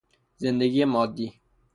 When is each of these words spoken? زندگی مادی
زندگی 0.37 0.85
مادی 0.85 1.33